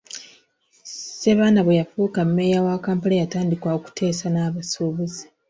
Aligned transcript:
Ssebaana 0.87 1.59
bwe 1.63 1.77
yafuuka 1.79 2.19
Mmeeya 2.27 2.59
wa 2.67 2.75
Kampala, 2.85 3.15
yatandika 3.21 3.67
okuteesa 3.77 4.25
n'abasuubuzi. 4.29 5.23